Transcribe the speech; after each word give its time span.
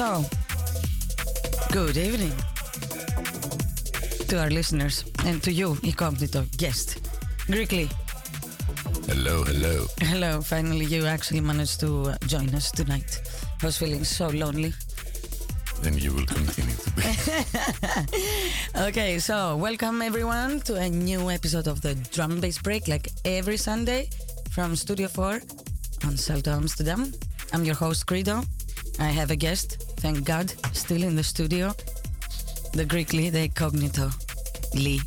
So, 0.00 0.24
good 1.72 1.98
evening 1.98 2.32
to 4.28 4.40
our 4.40 4.48
listeners 4.48 5.04
and 5.26 5.42
to 5.42 5.52
you, 5.52 5.76
incognito 5.82 6.46
guest, 6.56 7.02
Greekly. 7.48 7.92
Hello, 9.06 9.44
hello. 9.44 9.84
Hello, 10.00 10.40
finally, 10.40 10.86
you 10.86 11.04
actually 11.04 11.42
managed 11.42 11.80
to 11.80 12.12
uh, 12.12 12.16
join 12.26 12.48
us 12.54 12.70
tonight. 12.70 13.20
I 13.62 13.66
was 13.66 13.76
feeling 13.76 14.04
so 14.04 14.28
lonely. 14.28 14.72
And 15.84 16.02
you 16.02 16.14
will 16.14 16.24
continue 16.24 16.76
to 16.76 16.90
be. 16.96 17.02
Okay, 18.88 19.18
so 19.18 19.54
welcome 19.58 20.00
everyone 20.00 20.60
to 20.60 20.76
a 20.76 20.88
new 20.88 21.28
episode 21.28 21.66
of 21.66 21.82
the 21.82 21.94
Drum 22.10 22.40
Bass 22.40 22.56
Break, 22.56 22.88
like 22.88 23.08
every 23.26 23.58
Sunday 23.58 24.08
from 24.50 24.76
Studio 24.76 25.08
4 25.08 25.42
on 26.06 26.16
Salto 26.16 26.52
Amsterdam. 26.52 27.12
I'm 27.52 27.66
your 27.66 27.74
host, 27.74 28.06
Credo. 28.06 28.44
I 29.00 29.08
have 29.08 29.30
a 29.30 29.36
guest, 29.36 29.79
thank 30.12 30.26
God, 30.26 30.52
still 30.72 31.02
in 31.04 31.14
the 31.14 31.22
studio. 31.22 31.72
The 32.72 32.84
Greek 32.84 33.08
Greekly, 33.10 33.30
the 33.30 33.44
incognito 33.44 34.10
Lee 34.74 35.00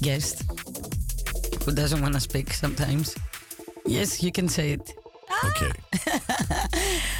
guest, 0.00 0.44
who 1.64 1.72
doesn't 1.72 2.00
want 2.00 2.14
to 2.14 2.20
speak 2.20 2.52
sometimes. 2.52 3.14
Yes, 3.84 4.22
you 4.22 4.32
can 4.32 4.48
say 4.48 4.72
it. 4.72 4.94
Okay. 5.44 5.72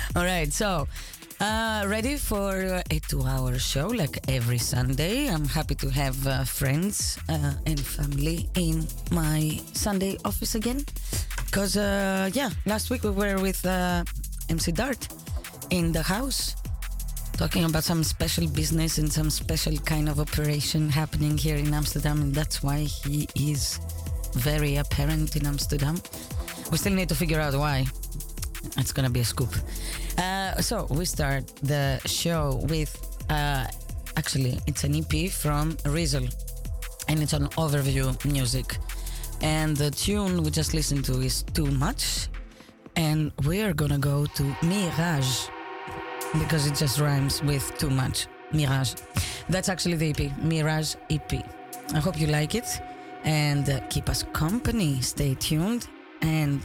All 0.17 0.25
right, 0.25 0.51
so 0.53 0.89
uh, 1.41 1.85
ready 1.87 2.17
for 2.17 2.83
a 2.91 2.99
two-hour 3.09 3.59
show 3.59 3.89
like 3.89 4.19
every 4.29 4.59
Sunday. 4.59 5.29
I'm 5.29 5.45
happy 5.45 5.75
to 5.85 5.91
have 5.91 6.17
uh, 6.27 6.45
friends 6.45 7.19
uh, 7.29 7.53
and 7.67 7.81
family 7.81 8.49
in 8.57 8.87
my 9.11 9.61
Sunday 9.75 10.17
office 10.25 10.55
again. 10.55 10.85
Because 11.45 11.77
uh, 11.77 12.31
yeah, 12.33 12.49
last 12.65 12.89
week 12.89 13.03
we 13.05 13.11
were 13.11 13.39
with 13.39 13.67
uh, 13.67 14.05
MC 14.49 14.73
Dart 14.73 15.09
in 15.71 15.93
the 15.93 16.03
house, 16.03 16.55
talking 17.43 17.65
about 17.65 17.83
some 17.83 18.05
special 18.05 18.47
business 18.47 18.99
and 18.99 19.13
some 19.13 19.29
special 19.29 19.77
kind 19.79 20.09
of 20.09 20.21
operation 20.21 20.89
happening 20.89 21.37
here 21.37 21.57
in 21.57 21.75
Amsterdam, 21.75 22.23
and 22.23 22.33
that's 22.33 22.63
why 22.63 22.79
he 22.79 23.27
is 23.35 23.81
very 24.35 24.77
apparent 24.77 25.35
in 25.35 25.45
Amsterdam. 25.45 26.01
We 26.71 26.79
still 26.79 26.93
need 26.93 27.09
to 27.09 27.17
figure 27.17 27.41
out 27.41 27.55
why. 27.55 27.87
It's 28.79 28.93
gonna 28.93 29.11
be 29.11 29.19
a 29.19 29.25
scoop. 29.25 29.53
Uh, 30.17 30.55
so 30.61 30.87
we 30.89 31.05
start 31.05 31.45
the 31.65 32.01
show 32.07 32.61
with 32.71 32.93
uh, 33.29 33.67
actually 34.17 34.61
it's 34.69 34.85
an 34.85 34.95
EP 34.95 35.29
from 35.29 35.73
Rizzle, 35.85 36.29
and 37.09 37.21
it's 37.21 37.33
an 37.33 37.49
overview 37.59 38.07
music. 38.25 38.77
And 39.41 39.77
the 39.77 39.91
tune 39.91 40.45
we 40.45 40.51
just 40.53 40.75
listened 40.75 41.05
to 41.07 41.15
is 41.21 41.43
Too 41.43 41.67
Much, 41.67 42.29
and 42.95 43.33
we 43.45 43.63
are 43.63 43.73
gonna 43.73 43.99
go 43.99 44.27
to 44.27 44.43
Mirage 44.63 45.49
because 46.39 46.67
it 46.67 46.75
just 46.75 46.99
rhymes 46.99 47.43
with 47.43 47.77
too 47.79 47.91
much. 47.91 48.27
Mirage. 48.53 48.95
That's 49.49 49.69
actually 49.69 49.97
the 49.97 50.11
EP, 50.11 50.39
Mirage 50.39 50.95
EP. 51.11 51.33
I 51.95 51.99
hope 51.99 52.21
you 52.21 52.27
like 52.27 52.55
it 52.55 52.81
and 53.25 53.69
uh, 53.69 53.81
keep 53.89 54.09
us 54.09 54.25
company. 54.33 55.01
Stay 55.01 55.35
tuned 55.35 55.89
and 56.21 56.61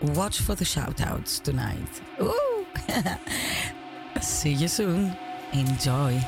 watch 0.00 0.40
for 0.40 0.54
the 0.54 0.64
shout 0.64 1.00
outs 1.00 1.38
tonight. 1.40 2.00
See 4.20 4.52
you 4.52 4.68
soon. 4.68 5.16
Enjoy. 5.52 6.20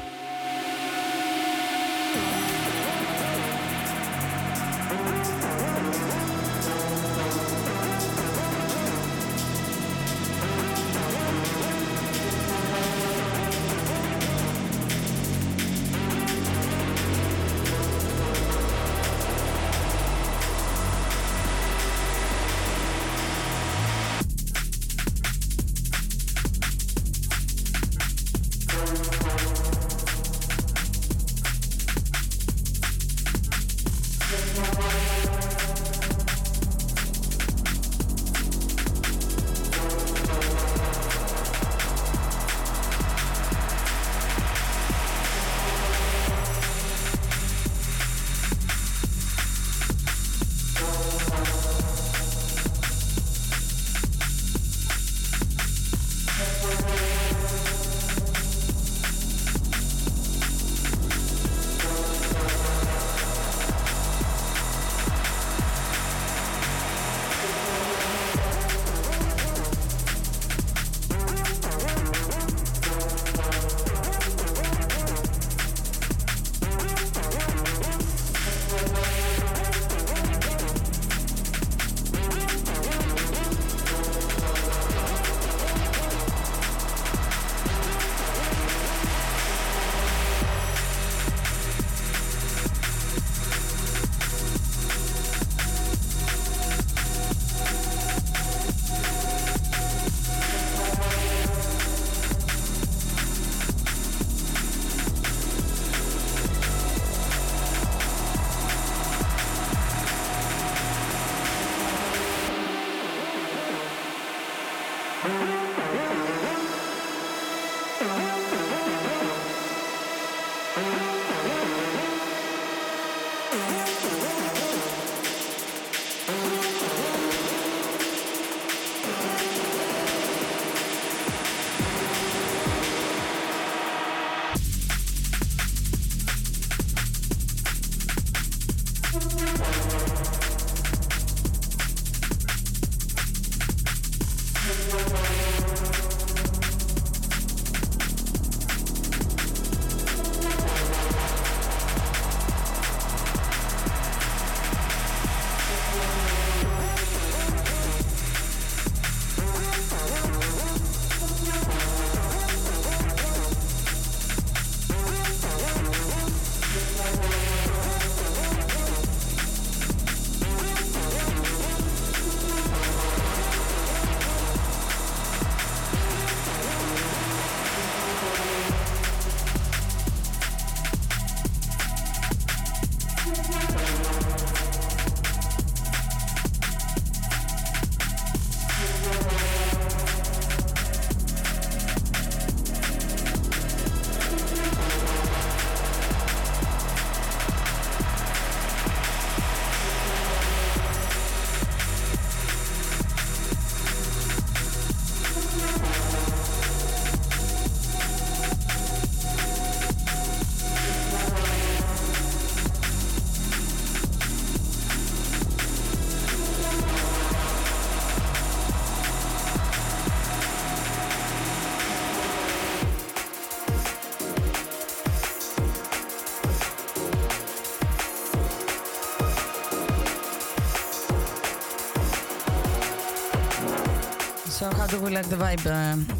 Do 234.94 235.00
we 235.00 235.10
like 235.10 235.28
the 235.28 235.36
vibe, 235.36 235.64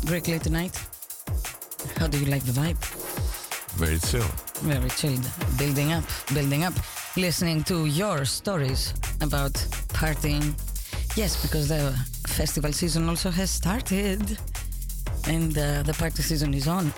Greekly, 0.09 0.43
tonight? 0.43 0.77
How 1.97 2.09
do 2.09 2.19
you 2.19 2.27
like 2.27 2.43
the 2.43 2.51
vibe? 2.61 2.81
Very 3.77 3.99
chill. 3.99 4.27
Very 4.63 4.91
chilled, 4.91 5.31
building 5.57 5.93
up, 5.93 6.05
building 6.33 6.65
up, 6.65 6.73
listening 7.17 7.63
to 7.65 7.87
your 7.87 8.25
stories 8.25 8.93
about 9.21 9.53
partying. 10.01 10.45
Yes, 11.17 11.41
because 11.41 11.69
the 11.69 11.93
festival 12.27 12.73
season 12.73 13.09
also 13.09 13.31
has 13.31 13.49
started, 13.51 14.39
and 15.29 15.57
uh, 15.57 15.85
the 15.85 15.95
party 15.97 16.23
season 16.23 16.53
is 16.53 16.67
on 16.67 16.93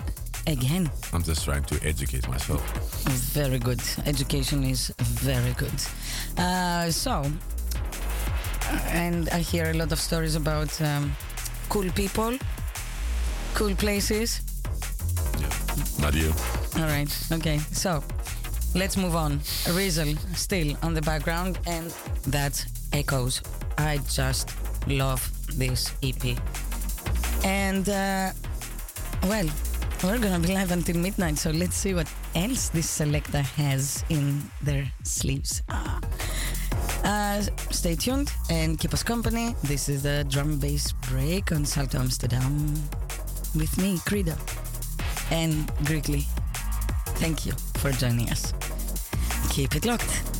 again. 0.47 0.89
I'm 1.13 1.21
just 1.21 1.43
trying 1.45 1.65
to 1.65 1.75
educate 1.85 2.27
myself. 2.27 2.63
Very 3.33 3.59
good. 3.59 3.81
Education 4.07 4.63
is 4.63 4.91
very 4.97 5.53
good. 5.53 5.79
Uh, 6.39 6.89
so, 6.89 7.23
and 8.87 9.29
I 9.29 9.39
hear 9.41 9.69
a 9.69 9.73
lot 9.73 9.91
of 9.91 9.99
stories 9.99 10.35
about 10.35 10.81
um, 10.81 11.15
cool 11.69 11.89
people, 11.91 12.37
cool 13.53 13.75
places. 13.75 14.41
Yeah. 15.39 15.49
Not 15.99 16.13
you. 16.13 16.33
All 16.77 16.87
right. 16.87 17.09
Okay. 17.31 17.59
So, 17.71 18.03
let's 18.75 18.97
move 18.97 19.15
on. 19.15 19.39
Rizzle 19.73 20.15
still 20.35 20.75
on 20.83 20.93
the 20.93 21.01
background, 21.01 21.59
and 21.65 21.93
that 22.27 22.65
echoes. 22.93 23.41
I 23.77 23.99
just 24.09 24.55
love 24.87 25.21
this 25.57 25.93
EP. 26.03 26.37
And, 27.43 27.87
uh, 27.89 28.31
well, 29.23 29.47
we're 30.03 30.19
gonna 30.19 30.39
be 30.39 30.53
live 30.53 30.71
until 30.71 30.97
midnight, 30.97 31.37
so 31.37 31.51
let's 31.51 31.75
see 31.75 31.93
what 31.93 32.07
else 32.35 32.69
this 32.69 32.89
selector 32.89 33.41
has 33.41 34.03
in 34.09 34.43
their 34.61 34.85
sleeves. 35.03 35.63
Ah. 35.69 35.99
Uh, 37.07 37.41
stay 37.71 37.95
tuned 37.95 38.33
and 38.49 38.77
keep 38.77 38.93
us 38.93 39.01
company. 39.01 39.55
This 39.63 39.87
is 39.87 40.03
the 40.03 40.25
drum 40.27 40.59
bass 40.59 40.91
break 41.09 41.53
on 41.53 41.63
Salto 41.63 41.99
Amsterdam 41.99 42.73
with 43.55 43.77
me, 43.77 43.97
Credo, 44.05 44.35
and 45.31 45.67
Greekly. 45.85 46.25
Thank 47.15 47.45
you 47.45 47.53
for 47.75 47.91
joining 47.91 48.29
us. 48.29 48.51
Keep 49.49 49.77
it 49.77 49.85
locked. 49.85 50.36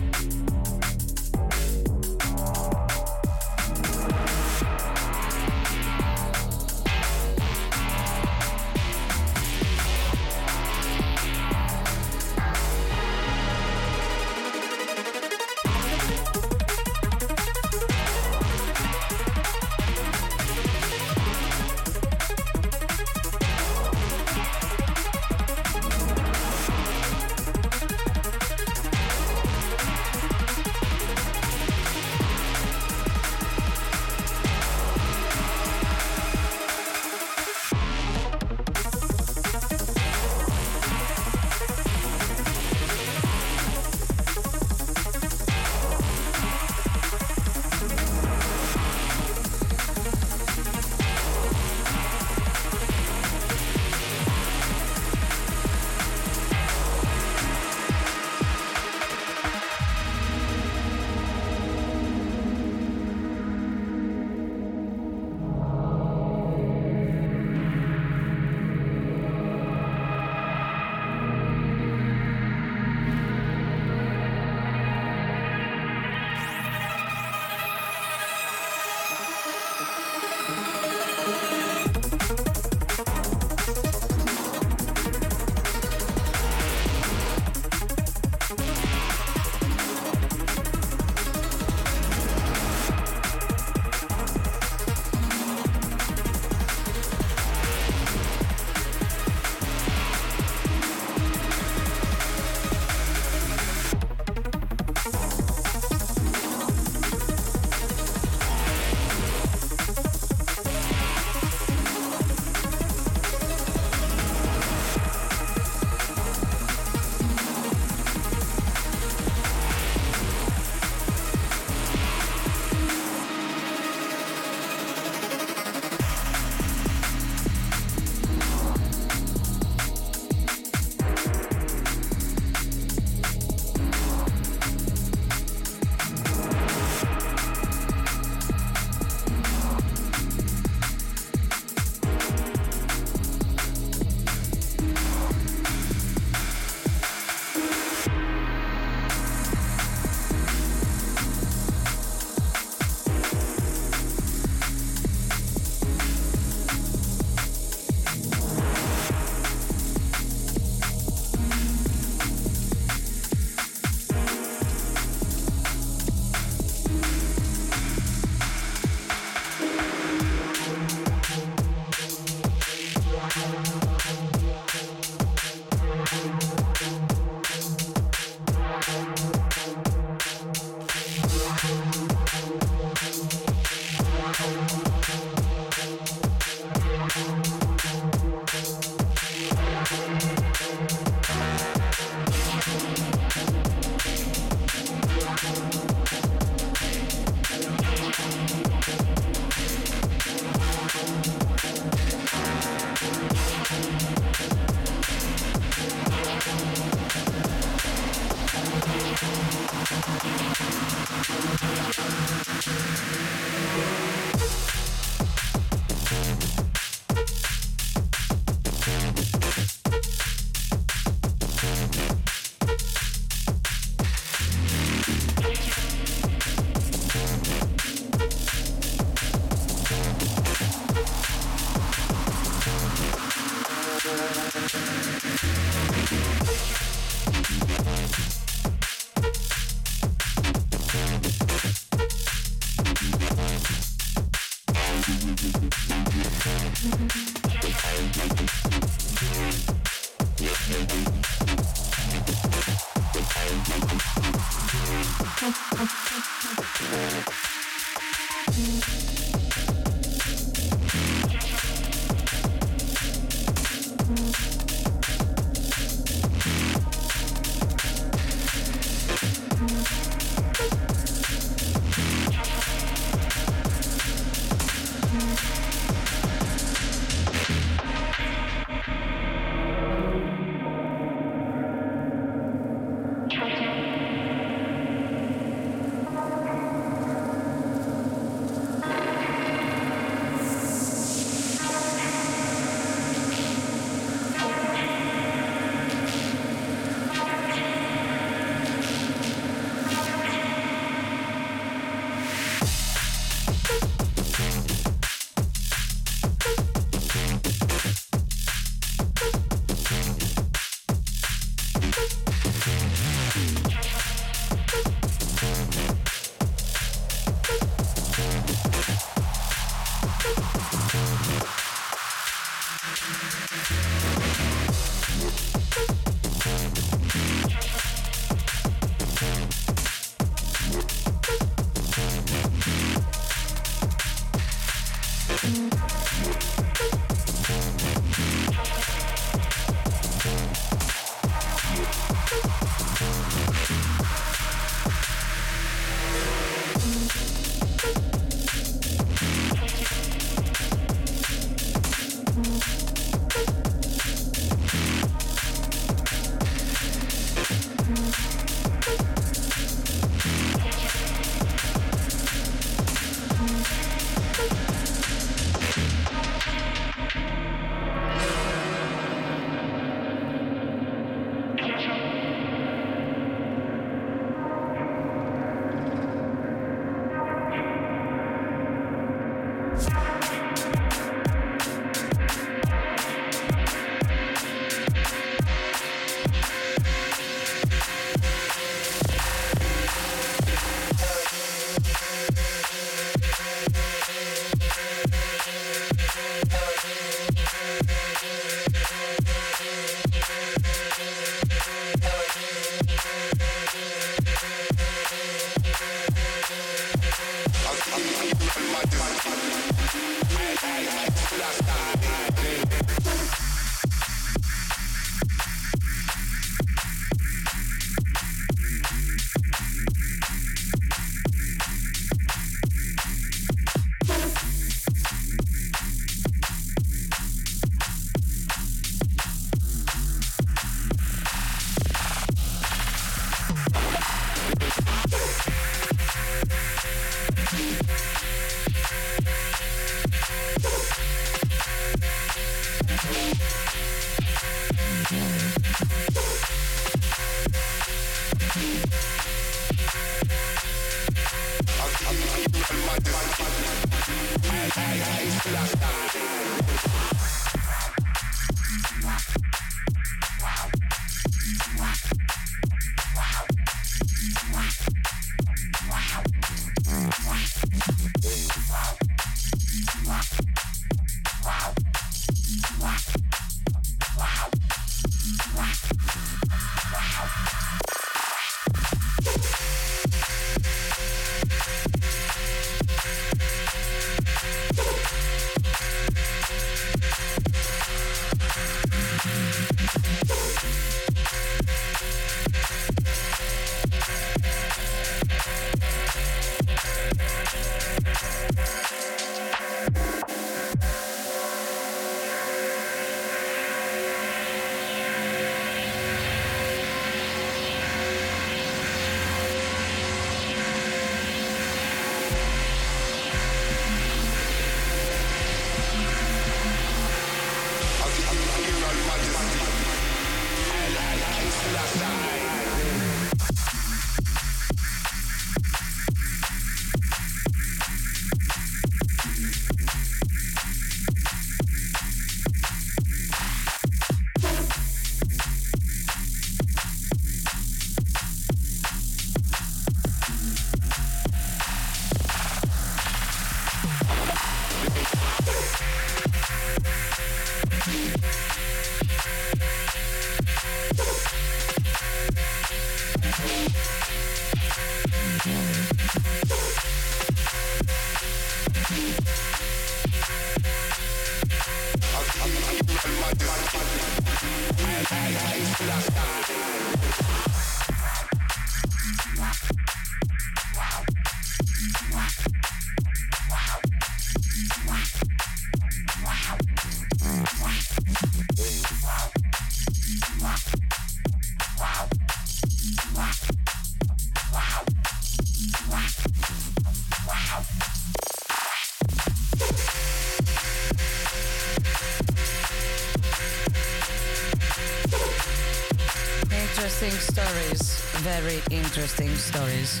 Very 598.40 598.60
interesting 598.70 599.32
stories 599.36 600.00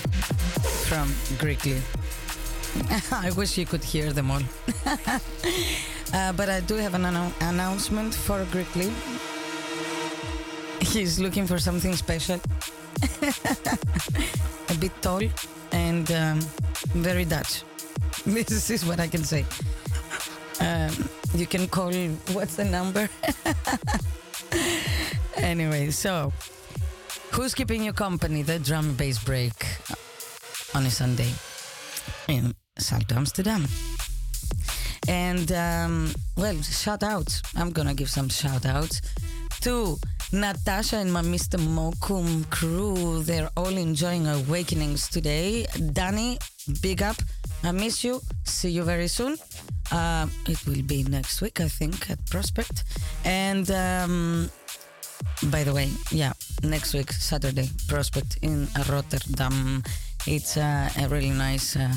from 0.88 1.08
Greekly. 1.38 1.80
I 3.26 3.30
wish 3.30 3.56
you 3.56 3.64
could 3.64 3.84
hear 3.84 4.12
them 4.12 4.30
all. 4.30 4.42
uh, 6.12 6.32
but 6.32 6.48
I 6.48 6.58
do 6.60 6.74
have 6.74 6.94
an 6.94 7.02
annou- 7.02 7.32
announcement 7.48 8.12
for 8.12 8.44
Greekly. 8.46 8.90
He's 10.82 11.20
looking 11.20 11.46
for 11.46 11.60
something 11.60 11.94
special. 11.94 12.40
a 14.68 14.74
bit 14.80 14.92
tall 15.00 15.22
and 15.70 16.10
um, 16.10 16.40
very 17.06 17.24
Dutch. 17.24 17.62
This 18.26 18.68
is 18.68 18.84
what 18.84 18.98
I 18.98 19.06
can 19.06 19.22
say. 19.22 19.44
Um, 20.60 20.90
you 21.36 21.46
can 21.46 21.68
call, 21.68 21.92
what's 22.32 22.56
the 22.56 22.64
number? 22.64 23.08
anyway, 25.36 25.90
so 25.90 26.32
who's 27.34 27.52
keeping 27.52 27.82
you 27.82 27.92
company? 27.92 28.42
The 28.42 28.60
drum 28.60 28.90
and 28.90 28.96
bass 28.96 29.18
break 29.22 29.52
on 30.74 30.86
a 30.86 30.90
Sunday 30.90 31.32
in 32.28 32.54
Salto 32.78 33.16
Amsterdam. 33.16 33.66
And 35.08 35.50
um, 35.50 36.12
well, 36.36 36.56
shout 36.62 37.02
out. 37.02 37.40
I'm 37.56 37.70
gonna 37.70 37.94
give 37.94 38.08
some 38.08 38.28
shout 38.28 38.64
outs 38.66 39.00
to 39.62 39.98
Natasha 40.32 40.96
and 40.96 41.12
my 41.12 41.22
Mr. 41.22 41.58
Mokum 41.58 42.48
crew. 42.50 43.22
They're 43.24 43.50
all 43.56 43.76
enjoying 43.76 44.28
Awakenings 44.28 45.08
today. 45.08 45.66
Danny, 45.92 46.38
big 46.80 47.02
up. 47.02 47.16
I 47.64 47.72
miss 47.72 48.04
you. 48.04 48.20
See 48.44 48.70
you 48.70 48.84
very 48.84 49.08
soon. 49.08 49.36
Uh, 49.90 50.26
it 50.46 50.64
will 50.66 50.82
be 50.82 51.02
next 51.02 51.40
week, 51.40 51.60
I 51.60 51.68
think, 51.68 52.10
at 52.10 52.24
Prospect. 52.26 52.84
And 53.24 53.68
um, 53.70 54.50
by 55.50 55.64
the 55.64 55.72
way, 55.72 55.90
yeah, 56.10 56.32
next 56.62 56.94
week, 56.94 57.12
Saturday, 57.12 57.68
Prospect 57.88 58.38
in 58.42 58.68
Rotterdam. 58.88 59.82
It's 60.26 60.56
uh, 60.56 60.88
a 60.98 61.08
really 61.08 61.30
nice 61.30 61.76
uh, 61.76 61.92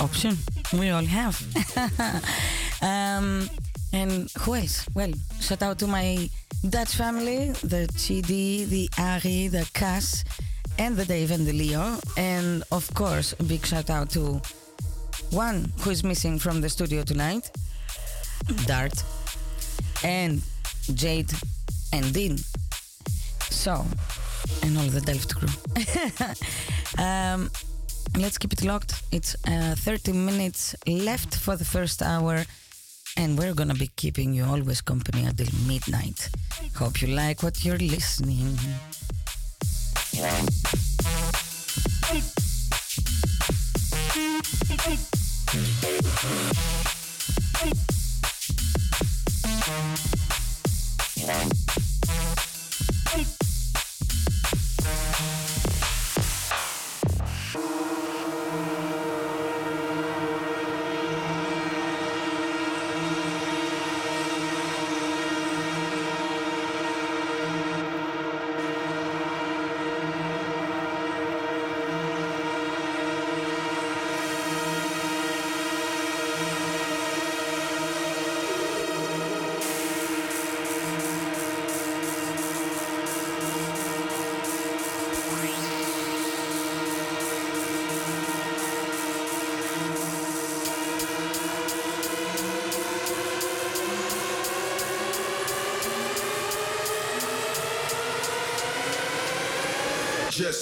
option 0.00 0.36
we 0.72 0.90
all 0.90 1.04
have. 1.04 1.40
um, 2.82 3.48
and 3.92 4.30
who 4.40 4.54
else? 4.54 4.86
Well, 4.94 5.12
shout 5.40 5.62
out 5.62 5.78
to 5.80 5.86
my 5.86 6.28
Dutch 6.68 6.94
family, 6.96 7.50
the 7.62 7.88
Chidi, 7.94 8.66
the 8.66 8.88
Ari, 8.98 9.48
the 9.48 9.68
Cas, 9.74 10.24
and 10.78 10.96
the 10.96 11.04
Dave 11.04 11.30
and 11.30 11.46
the 11.46 11.52
Leo. 11.52 11.98
And 12.16 12.64
of 12.72 12.92
course, 12.94 13.34
a 13.38 13.42
big 13.44 13.64
shout 13.64 13.90
out 13.90 14.10
to 14.10 14.40
one 15.30 15.72
who 15.80 15.90
is 15.90 16.02
missing 16.04 16.38
from 16.38 16.60
the 16.60 16.68
studio 16.68 17.02
tonight, 17.02 17.50
Dart, 18.66 19.02
and 20.04 20.42
Jade 20.94 21.32
and 21.92 22.12
Dean. 22.12 22.38
So, 23.50 23.84
and 24.62 24.78
all 24.78 24.86
the 24.86 25.00
Delft 25.00 25.34
crew. 25.34 25.48
um, 27.04 27.50
let's 28.18 28.38
keep 28.38 28.52
it 28.52 28.64
locked. 28.64 29.02
It's 29.12 29.34
uh, 29.46 29.74
30 29.76 30.12
minutes 30.12 30.74
left 30.86 31.36
for 31.36 31.56
the 31.56 31.64
first 31.64 32.02
hour, 32.02 32.44
and 33.16 33.38
we're 33.38 33.54
gonna 33.54 33.74
be 33.74 33.90
keeping 33.96 34.34
you 34.34 34.44
always 34.44 34.80
company 34.80 35.24
until 35.24 35.48
midnight. 35.66 36.28
Hope 36.74 37.02
you 37.02 37.08
like 37.08 37.42
what 37.42 37.64
you're 37.64 37.78
listening. 37.78 38.58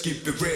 Keep 0.05 0.29
it 0.29 0.39
real. 0.39 0.54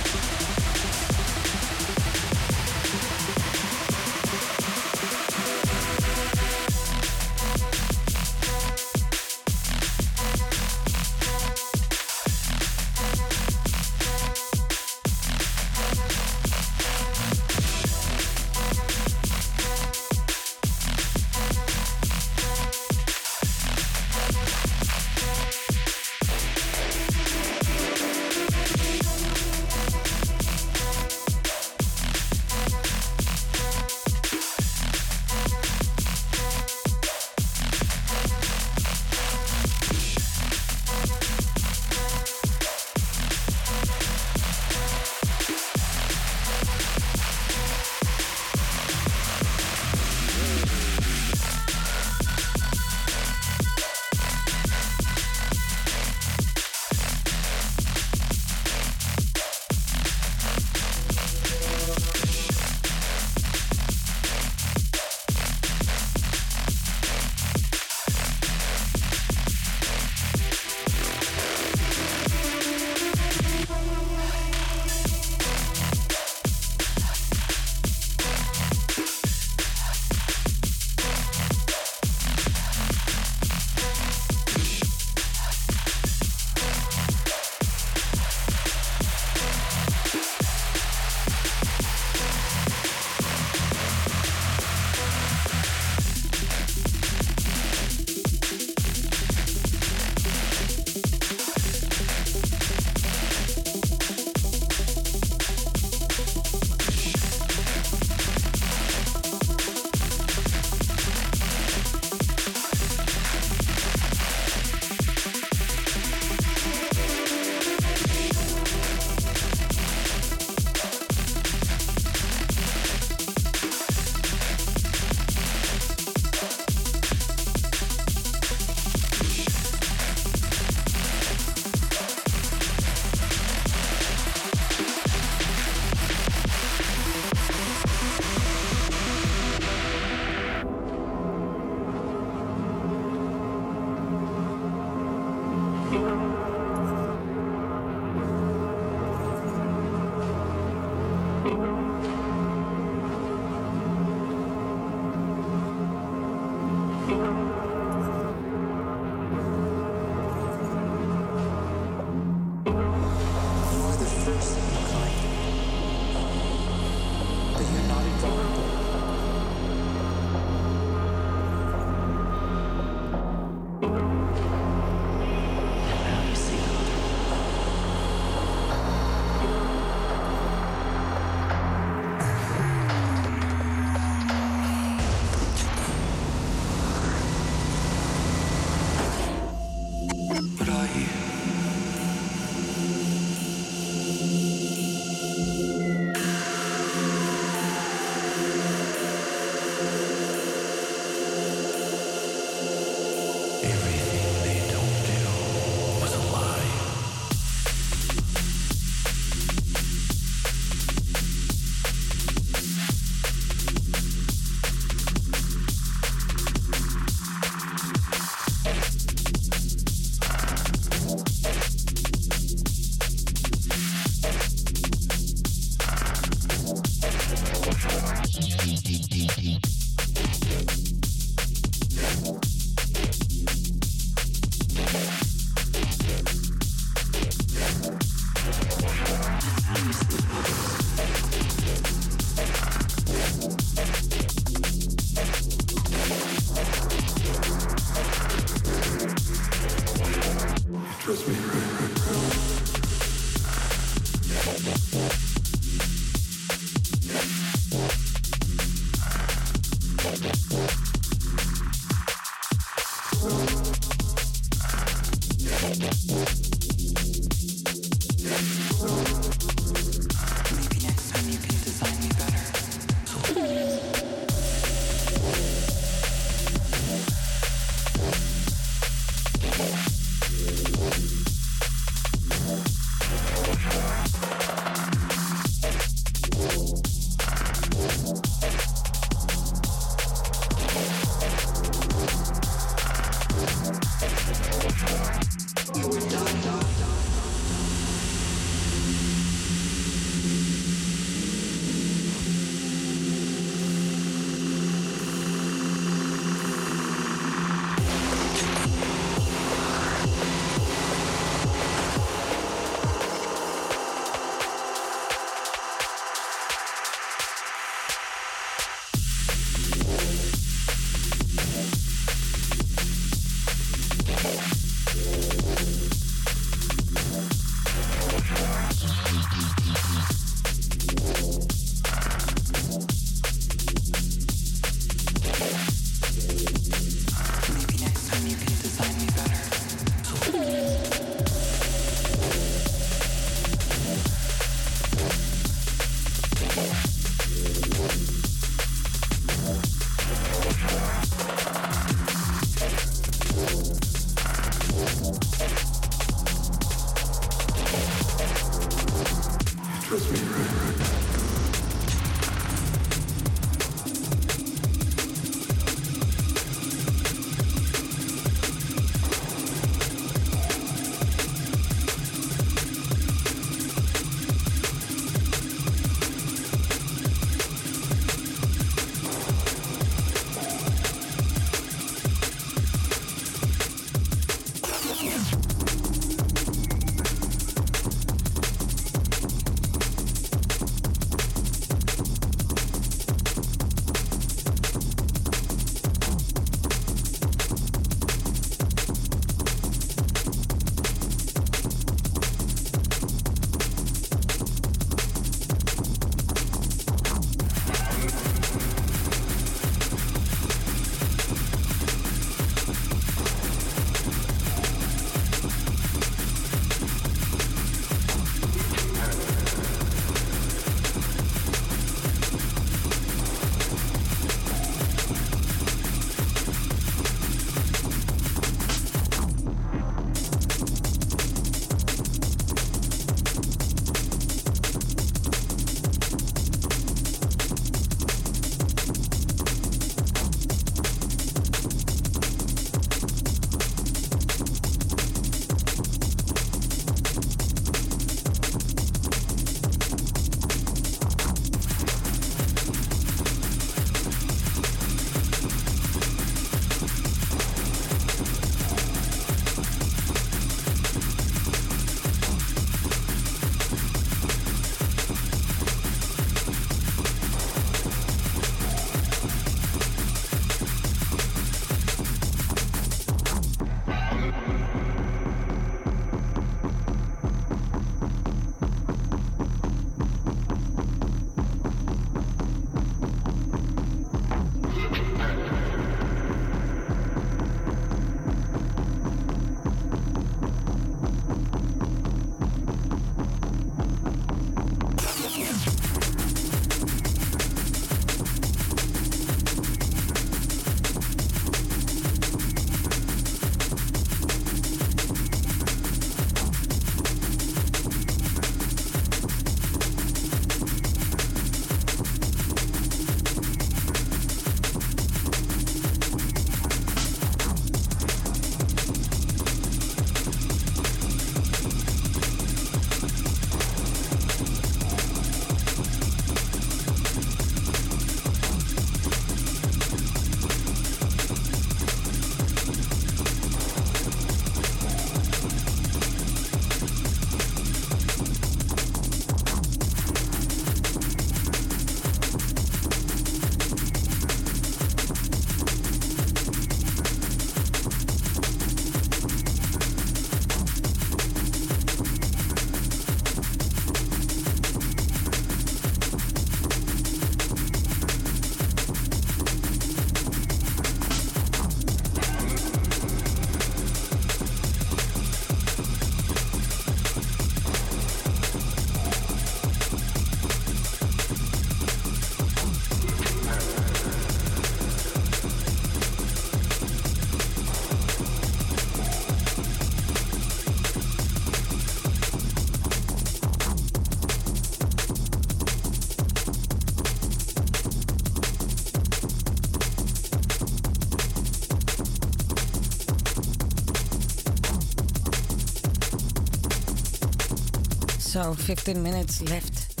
So 598.38 598.54
15 598.54 599.02
minutes 599.02 599.42
left. 599.50 600.00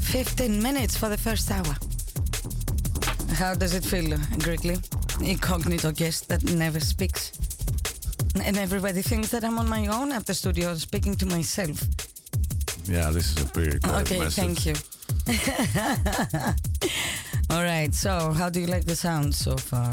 15 0.00 0.62
minutes 0.62 0.98
for 0.98 1.08
the 1.08 1.16
first 1.16 1.50
hour. 1.50 1.74
How 3.36 3.54
does 3.54 3.72
it 3.72 3.82
feel, 3.82 4.18
Greekly? 4.38 4.76
Incognito 5.26 5.90
guest 5.90 6.28
that 6.28 6.44
never 6.44 6.78
speaks. 6.78 7.32
And 8.44 8.58
everybody 8.58 9.00
thinks 9.00 9.30
that 9.30 9.44
I'm 9.44 9.58
on 9.58 9.66
my 9.66 9.86
own 9.86 10.12
at 10.12 10.26
the 10.26 10.34
studio 10.34 10.74
speaking 10.74 11.14
to 11.16 11.24
myself. 11.26 11.80
Yeah, 12.84 13.10
this 13.12 13.32
is 13.34 13.46
a 13.46 13.48
pretty 13.48 13.78
Okay, 13.88 14.18
message. 14.18 14.34
thank 14.34 14.66
you. 14.66 14.74
All 17.56 17.62
right, 17.64 17.94
so 17.94 18.32
how 18.32 18.50
do 18.50 18.60
you 18.60 18.66
like 18.66 18.84
the 18.84 18.94
sound 18.94 19.34
so 19.34 19.56
far? 19.56 19.90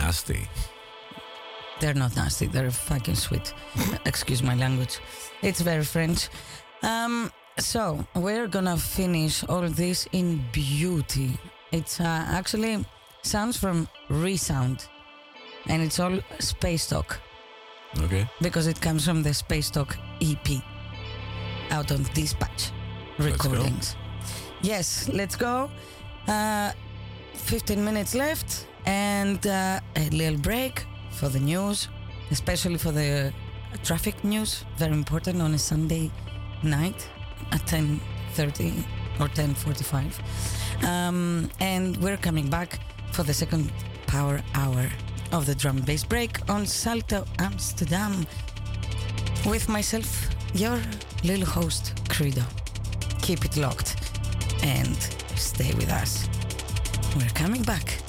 Nasty. 0.00 0.48
They're 1.80 1.92
not 1.92 2.16
nasty, 2.16 2.46
they're 2.46 2.70
fucking 2.70 3.16
sweet. 3.16 3.52
Excuse 4.06 4.42
my 4.42 4.54
language. 4.54 5.00
It's 5.42 5.60
very 5.60 5.84
French. 5.84 6.28
Um, 6.82 7.30
so 7.58 8.04
we're 8.14 8.46
gonna 8.48 8.76
finish 8.76 9.44
all 9.48 9.68
this 9.68 10.06
in 10.12 10.44
beauty. 10.52 11.38
It's 11.72 12.00
uh, 12.00 12.24
actually 12.28 12.84
sounds 13.22 13.56
from 13.56 13.88
Resound, 14.08 14.86
and 15.68 15.82
it's 15.82 15.98
all 16.00 16.18
Space 16.38 16.86
Talk 16.86 17.20
Okay. 18.00 18.26
because 18.40 18.66
it 18.66 18.80
comes 18.80 19.04
from 19.04 19.22
the 19.22 19.34
Space 19.34 19.70
Talk 19.70 19.96
EP 20.20 20.62
out 21.70 21.92
on 21.92 22.02
Dispatch 22.14 22.70
Let's 23.18 23.32
recordings. 23.32 23.96
Yes, 24.62 25.08
let's 25.12 25.36
go. 25.36 25.70
Uh, 26.26 26.72
15 27.34 27.84
minutes 27.84 28.14
left 28.14 28.66
and 28.86 29.46
uh, 29.46 29.80
a 29.96 30.08
little 30.10 30.38
break 30.38 30.84
for 31.12 31.28
the 31.28 31.38
news, 31.40 31.88
especially 32.30 32.78
for 32.78 32.90
the 32.92 33.32
traffic 33.82 34.22
news. 34.24 34.64
Very 34.76 34.92
important 34.92 35.40
on 35.40 35.54
a 35.54 35.58
Sunday 35.58 36.10
night 36.62 37.08
at 37.52 37.60
10.30 37.62 38.84
or 39.20 39.28
10.45. 39.28 40.84
Um, 40.84 41.50
and 41.60 41.96
we're 41.98 42.16
coming 42.16 42.48
back 42.48 42.80
for 43.12 43.22
the 43.22 43.34
second 43.34 43.72
power 44.06 44.40
hour 44.54 44.88
of 45.32 45.46
the 45.46 45.54
drum 45.54 45.80
bass 45.82 46.04
break 46.04 46.38
on 46.48 46.66
Salto 46.66 47.24
Amsterdam 47.38 48.26
with 49.46 49.68
myself, 49.68 50.28
your 50.54 50.80
little 51.24 51.46
host, 51.46 52.00
Credo. 52.08 52.42
Keep 53.22 53.44
it 53.44 53.56
locked 53.56 53.96
and 54.62 54.96
stay 55.36 55.72
with 55.74 55.90
us. 55.90 56.28
We're 57.16 57.28
coming 57.34 57.62
back. 57.62 58.07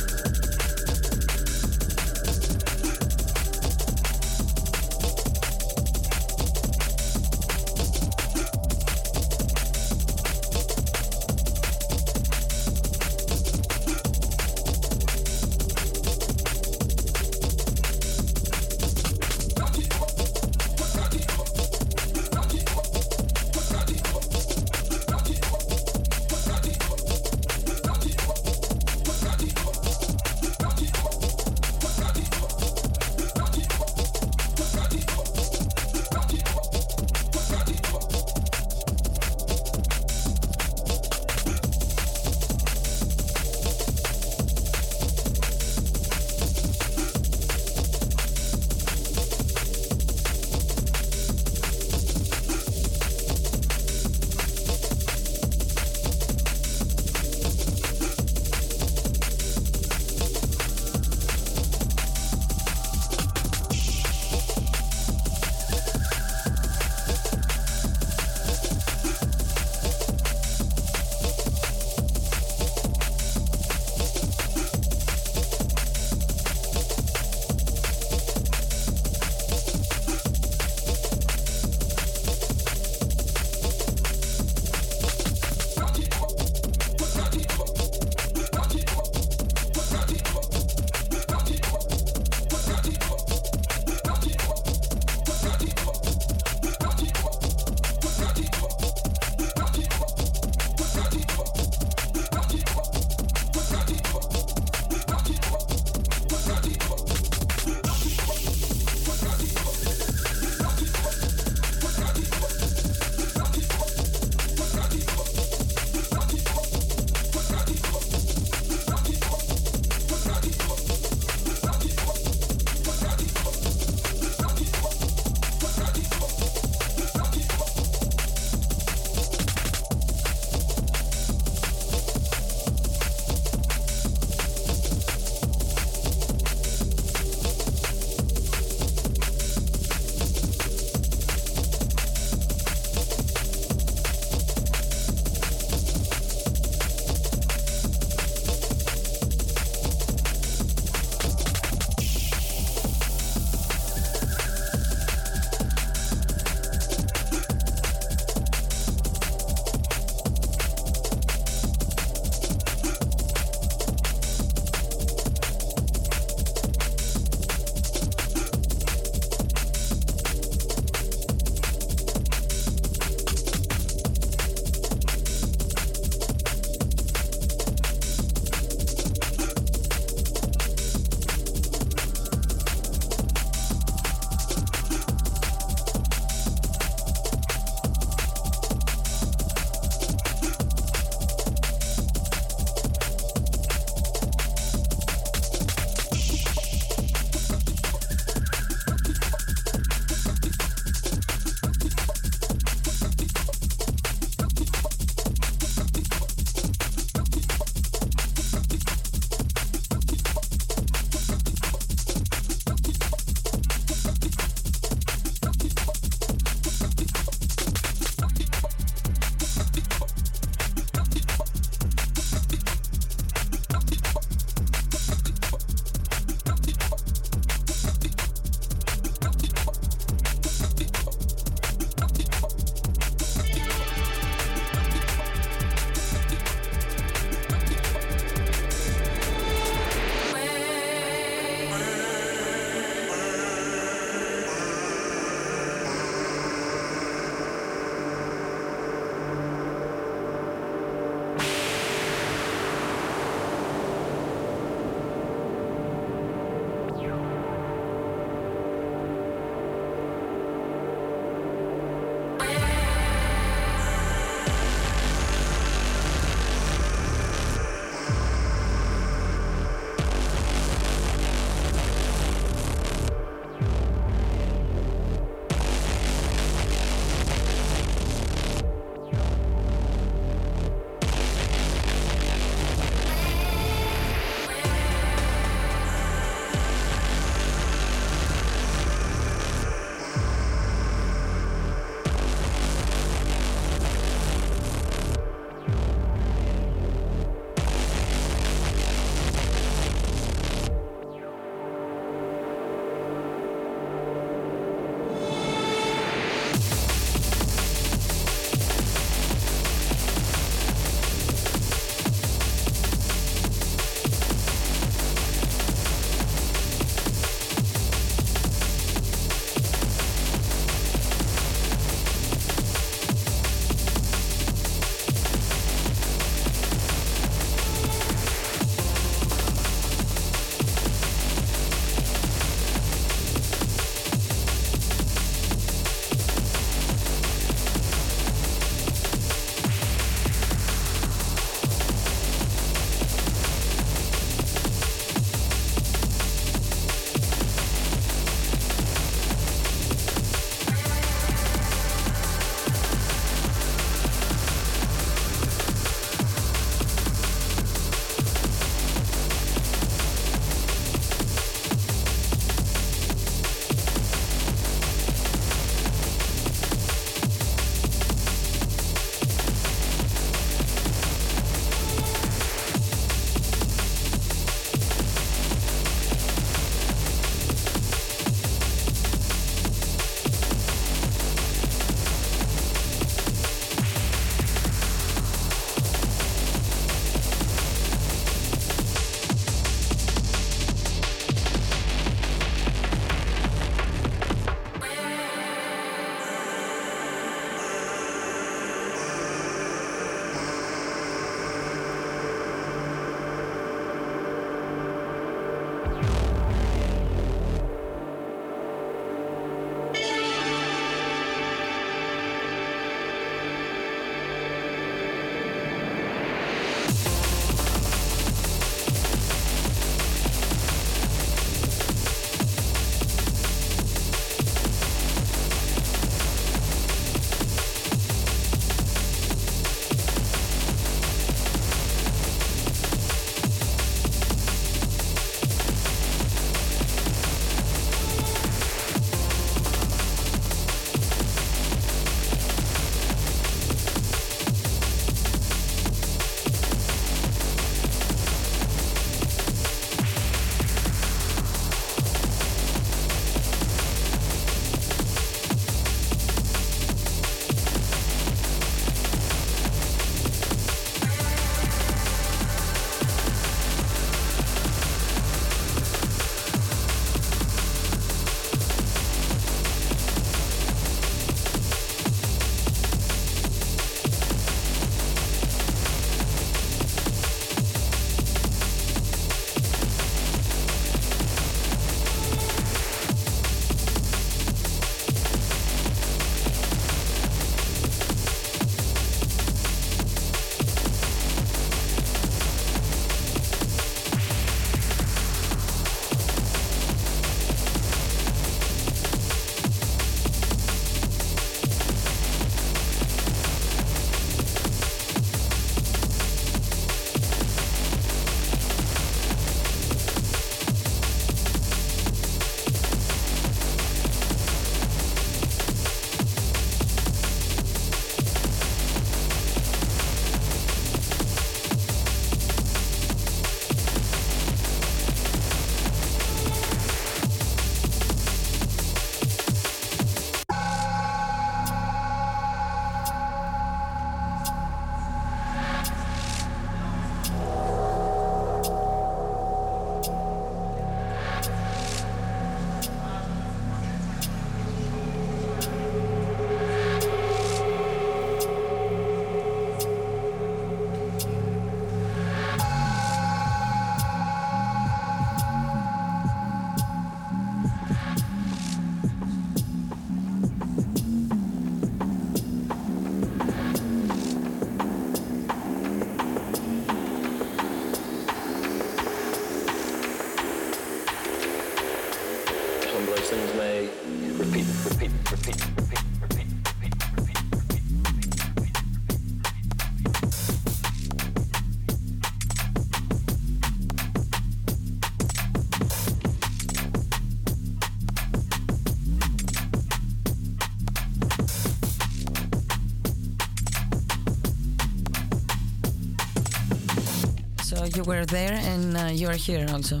You 597.96 598.02
were 598.04 598.24
there 598.24 598.52
and 598.52 598.96
uh, 598.96 599.10
you're 599.12 599.32
here 599.32 599.66
also. 599.70 600.00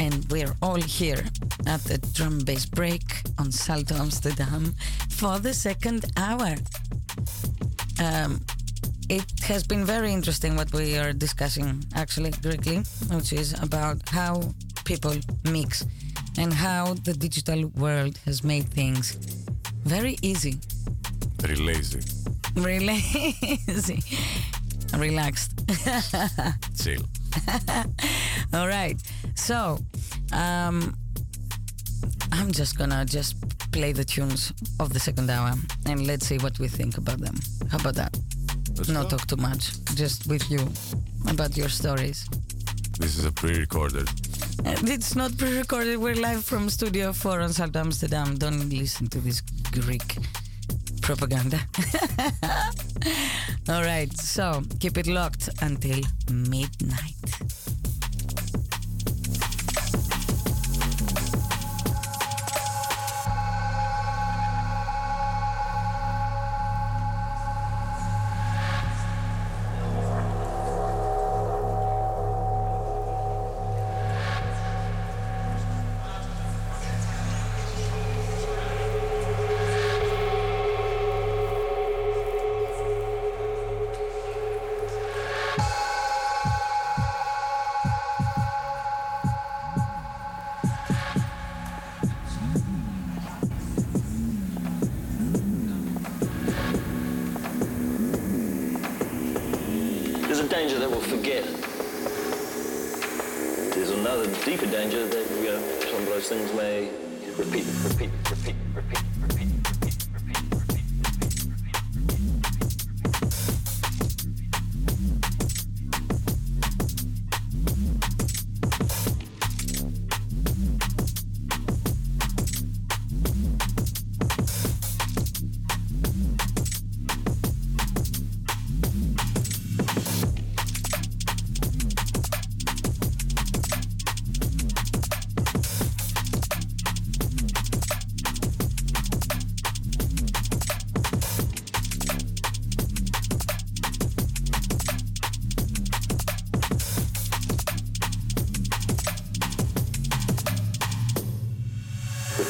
And 0.00 0.24
we're 0.30 0.54
all 0.62 0.80
here 0.80 1.22
at 1.66 1.80
the 1.84 1.98
drum 2.12 2.38
bass 2.40 2.66
break 2.66 3.02
on 3.38 3.52
Salto 3.52 3.94
Amsterdam 3.94 4.74
for 5.10 5.38
the 5.38 5.54
second 5.54 6.06
hour. 6.16 6.54
Um, 8.02 8.40
it 9.08 9.24
has 9.44 9.66
been 9.66 9.84
very 9.84 10.12
interesting 10.12 10.56
what 10.56 10.72
we 10.72 10.98
are 10.98 11.12
discussing 11.12 11.84
actually 11.94 12.30
directly, 12.30 12.78
which 13.10 13.32
is 13.32 13.54
about 13.62 14.08
how 14.08 14.42
people 14.84 15.14
mix 15.44 15.84
and 16.38 16.52
how 16.52 16.94
the 17.04 17.12
digital 17.12 17.66
world 17.76 18.18
has 18.24 18.44
made 18.44 18.68
things 18.68 19.12
very 19.84 20.16
easy. 20.22 20.58
Very 21.40 21.56
lazy. 21.56 22.00
Very 22.54 22.80
lazy. 22.80 24.02
Relaxed. 24.96 25.52
All 28.54 28.68
right. 28.68 28.96
So, 29.34 29.78
um, 30.32 30.94
I'm 32.32 32.50
just 32.52 32.78
gonna 32.78 33.04
just 33.04 33.36
play 33.72 33.92
the 33.92 34.04
tunes 34.04 34.52
of 34.80 34.92
the 34.92 35.00
second 35.00 35.28
hour 35.30 35.52
and 35.86 36.06
let's 36.06 36.26
see 36.26 36.38
what 36.38 36.58
we 36.58 36.68
think 36.68 36.96
about 36.98 37.18
them. 37.20 37.34
How 37.70 37.78
about 37.78 37.94
that? 37.96 38.16
Let's 38.76 38.88
Not 38.88 39.10
go. 39.10 39.16
talk 39.16 39.26
too 39.26 39.36
much, 39.36 39.72
just 39.96 40.26
with 40.26 40.48
you 40.50 40.60
about 41.28 41.56
your 41.56 41.68
stories. 41.68 42.26
This 42.98 43.18
is 43.18 43.24
a 43.24 43.32
pre-recorded. 43.32 44.08
Uh, 44.64 44.74
It's 44.94 45.14
not 45.16 45.36
pre-recorded. 45.36 45.98
We're 45.98 46.14
live 46.16 46.44
from 46.44 46.68
Studio 46.70 47.12
4 47.12 47.40
on 47.40 47.52
Salto 47.52 47.80
Amsterdam. 47.80 48.36
Don't 48.36 48.68
listen 48.70 49.08
to 49.08 49.18
this 49.20 49.40
Greek 49.72 50.16
propaganda. 51.08 51.58
All 53.70 53.82
right, 53.82 54.12
so 54.12 54.62
keep 54.78 54.98
it 54.98 55.06
locked 55.06 55.48
until 55.62 56.00
midnight. 56.30 57.16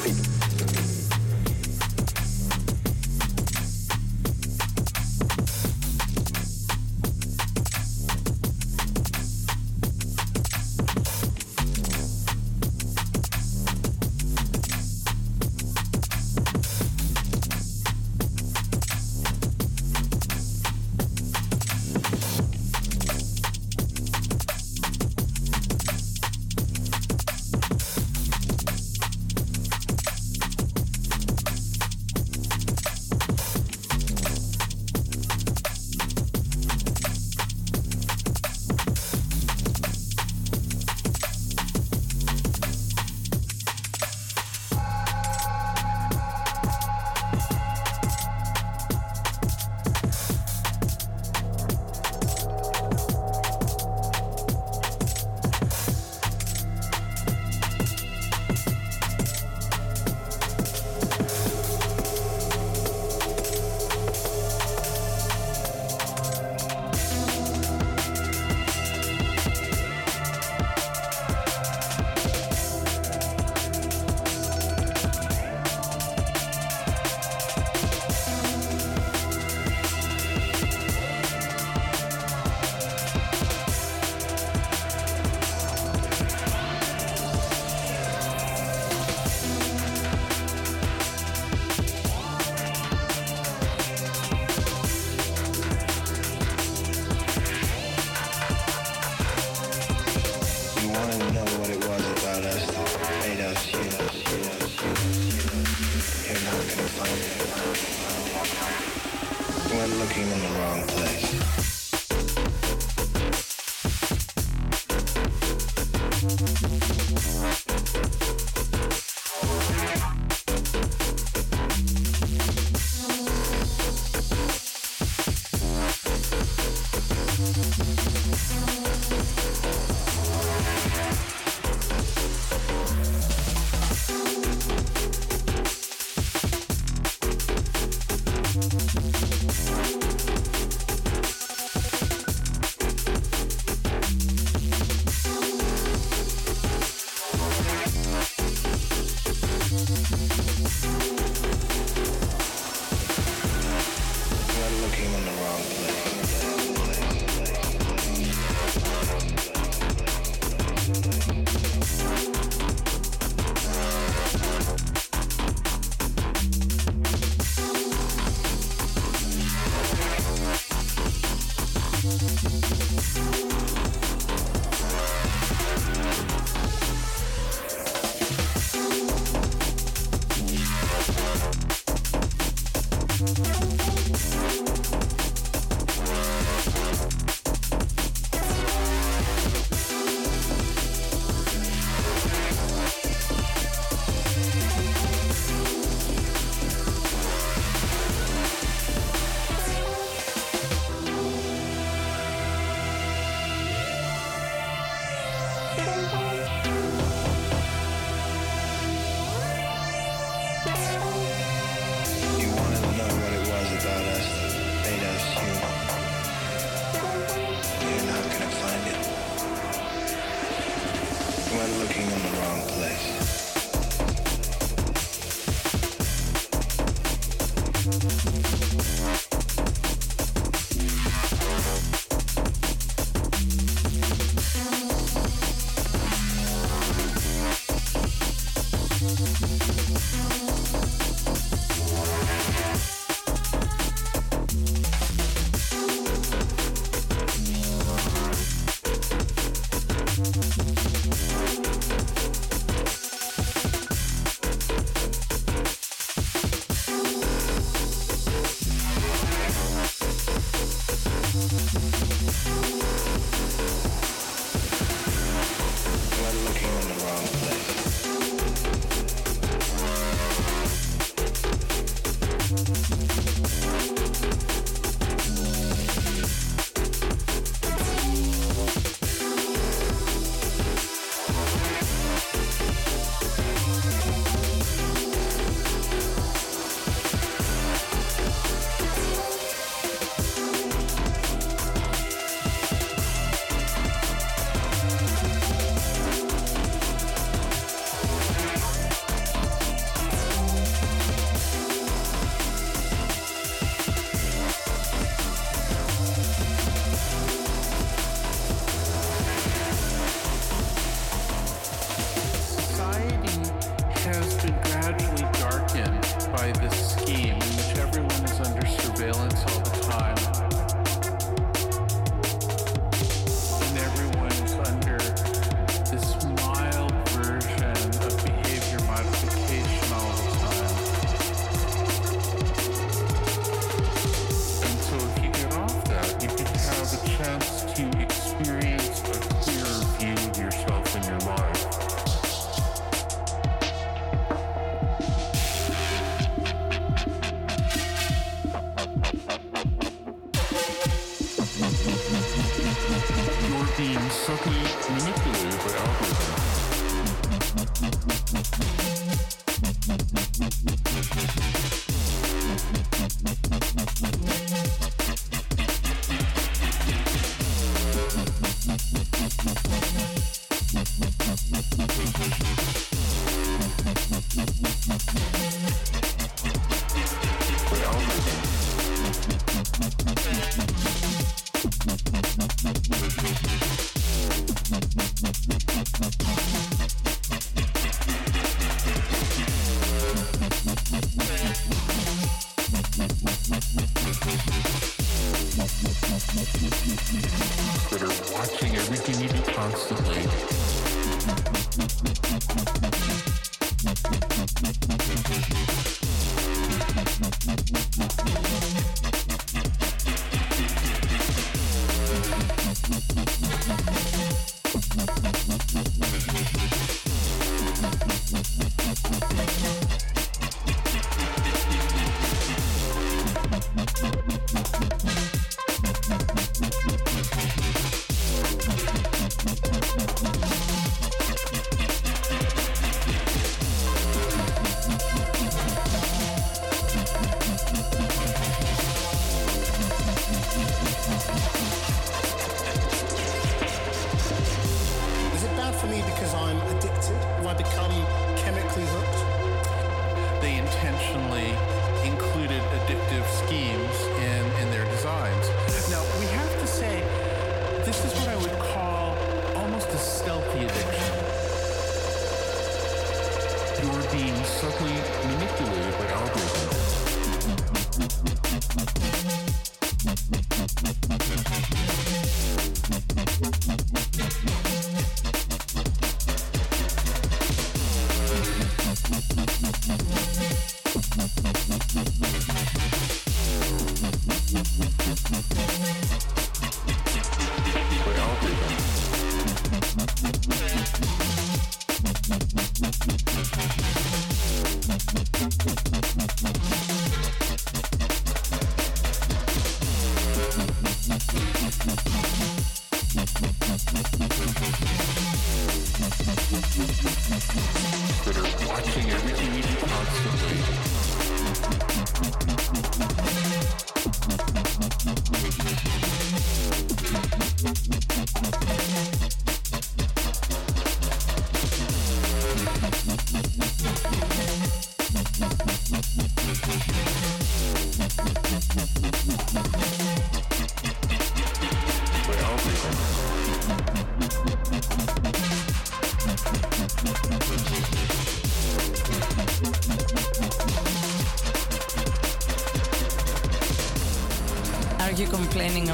You 0.05 0.38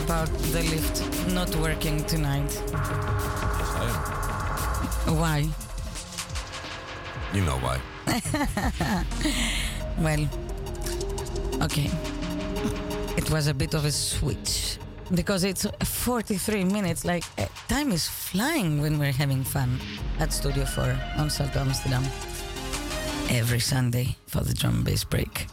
about 0.05 0.29
the 0.53 0.61
lift 0.69 0.95
not 1.33 1.53
working 1.55 2.03
tonight? 2.05 2.51
Yes, 2.53 3.71
I 3.75 3.85
am. 5.07 5.17
Why? 5.17 5.49
You 7.33 7.41
know 7.41 7.57
why. 7.65 7.81
Well, 9.97 10.27
okay. 11.61 11.89
It 13.15 13.31
was 13.31 13.47
a 13.47 13.53
bit 13.53 13.73
of 13.73 13.85
a 13.85 13.91
switch 13.91 14.77
because 15.13 15.45
it's 15.45 15.65
43 15.83 16.65
minutes. 16.65 17.05
Like, 17.05 17.23
eh, 17.37 17.47
time 17.69 17.93
is 17.93 18.05
flying 18.05 18.81
when 18.81 18.99
we're 18.99 19.13
having 19.13 19.43
fun 19.45 19.79
at 20.19 20.33
Studio 20.33 20.65
4 20.65 20.97
on 21.17 21.29
Salto 21.29 21.59
Amsterdam. 21.61 22.03
Every 23.29 23.61
Sunday 23.61 24.17
for 24.27 24.41
the 24.43 24.53
drum 24.53 24.83
bass 24.83 25.05
break 25.05 25.47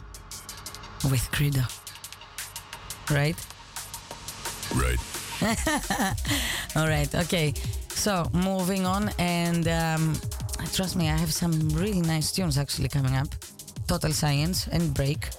with 1.09 1.31
Credo. 1.31 1.61
Right? 3.09 3.37
All 6.75 6.87
right. 6.87 7.13
Okay. 7.13 7.53
So 7.89 8.29
moving 8.33 8.85
on, 8.85 9.09
and 9.19 9.67
um, 9.67 10.15
trust 10.73 10.95
me, 10.95 11.09
I 11.09 11.17
have 11.17 11.33
some 11.33 11.69
really 11.69 12.01
nice 12.01 12.31
tunes 12.31 12.57
actually 12.57 12.89
coming 12.89 13.15
up. 13.15 13.27
Total 13.87 14.11
Science 14.11 14.67
and 14.67 14.93
Break. 14.93 15.29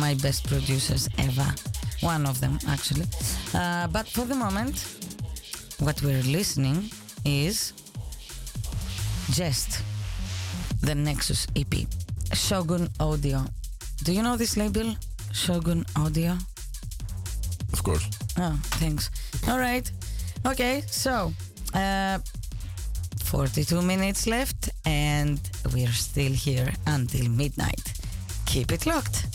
My 0.00 0.14
best 0.14 0.46
producers 0.46 1.08
ever. 1.18 1.46
One 2.00 2.26
of 2.26 2.40
them 2.40 2.58
actually. 2.68 3.06
Uh, 3.54 3.88
but 3.88 4.06
for 4.08 4.24
the 4.24 4.34
moment, 4.34 4.76
what 5.80 6.00
we're 6.02 6.22
listening 6.22 6.90
is 7.24 7.72
just 9.30 9.82
the 10.82 10.94
Nexus 10.94 11.46
EP, 11.56 11.86
Shogun 12.32 12.88
Audio. 13.00 13.44
Do 14.04 14.12
you 14.12 14.22
know 14.22 14.36
this 14.36 14.56
label, 14.56 14.94
Shogun 15.32 15.84
Audio? 15.96 16.36
Of 17.72 17.82
course. 17.82 18.17
Oh, 18.38 18.58
thanks. 18.78 19.10
All 19.48 19.58
right. 19.58 19.90
Okay, 20.46 20.82
so 20.86 21.32
uh, 21.74 22.18
42 23.24 23.82
minutes 23.82 24.26
left, 24.26 24.70
and 24.84 25.40
we're 25.74 25.88
still 25.92 26.32
here 26.32 26.72
until 26.86 27.28
midnight. 27.28 27.92
Keep 28.46 28.72
it 28.72 28.86
locked. 28.86 29.27